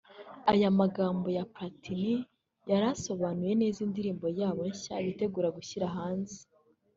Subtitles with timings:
[0.51, 2.15] Aya magambo ya Platini
[2.69, 6.37] yari asobanuye neza indirimbo yabo nshya bitegura gushyira hanze